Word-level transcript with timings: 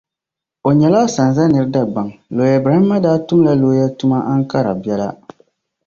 O 0.67 0.69
nyɛla 0.79 0.99
asanza 1.05 1.43
nira 1.47 1.67
Dagbaŋ. 1.73 2.07
Looya 2.35 2.55
Ibrahima 2.59 2.97
daa 3.05 3.17
tumla 3.27 3.53
looya 3.61 3.87
tuma 3.97 4.17
Ankara 4.33 4.71
biɛla. 4.81 5.07